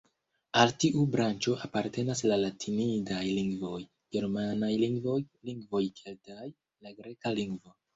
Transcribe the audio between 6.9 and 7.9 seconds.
greka lingvo.